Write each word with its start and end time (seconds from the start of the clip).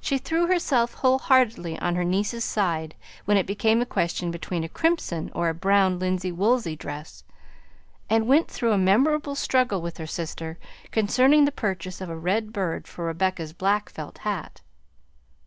She 0.00 0.16
threw 0.16 0.46
herself 0.46 0.94
wholeheartedly 0.94 1.78
on 1.78 1.96
her 1.96 2.02
niece's 2.02 2.46
side 2.46 2.94
when 3.26 3.36
it 3.36 3.44
became 3.44 3.82
a 3.82 3.84
question 3.84 4.30
between 4.30 4.64
a 4.64 4.70
crimson 4.70 5.30
or 5.34 5.50
a 5.50 5.54
brown 5.54 5.98
linsey 5.98 6.32
woolsey 6.32 6.74
dress, 6.76 7.24
and 8.08 8.26
went 8.26 8.50
through 8.50 8.72
a 8.72 8.78
memorable 8.78 9.34
struggle 9.34 9.82
with 9.82 9.98
her 9.98 10.06
sister 10.06 10.58
concerning 10.92 11.44
the 11.44 11.52
purchase 11.52 12.00
of 12.00 12.08
a 12.08 12.16
red 12.16 12.54
bird 12.54 12.88
for 12.88 13.04
Rebecca's 13.04 13.52
black 13.52 13.90
felt 13.90 14.16
hat. 14.24 14.62